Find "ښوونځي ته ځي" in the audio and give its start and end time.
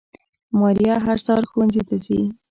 1.51-2.19